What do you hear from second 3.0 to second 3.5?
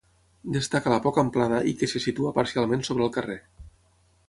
el carrer.